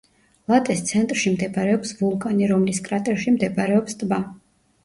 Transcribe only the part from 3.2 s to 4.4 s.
მდებარეობს ტბა.